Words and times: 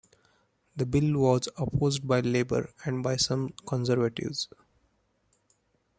The 0.75 0.87
bill 0.87 1.19
was 1.19 1.47
opposed 1.57 2.07
by 2.07 2.21
Labour 2.21 2.71
and 2.85 3.03
by 3.03 3.17
some 3.17 3.49
Conservatives. 3.67 4.47